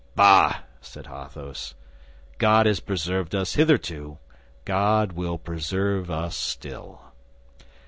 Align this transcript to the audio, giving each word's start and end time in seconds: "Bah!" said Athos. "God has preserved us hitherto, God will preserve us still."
"Bah!" 0.15 0.61
said 0.81 1.05
Athos. 1.05 1.75
"God 2.39 2.65
has 2.65 2.79
preserved 2.79 3.35
us 3.35 3.53
hitherto, 3.53 4.17
God 4.65 5.11
will 5.11 5.37
preserve 5.37 6.09
us 6.09 6.35
still." 6.35 7.13